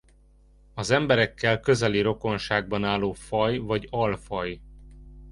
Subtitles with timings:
[0.73, 4.61] Az emberekkel közeli rokonságban álló faj vagy alfaj.